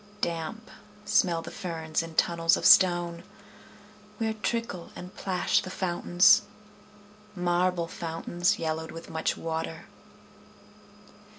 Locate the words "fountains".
5.69-6.41, 7.87-8.57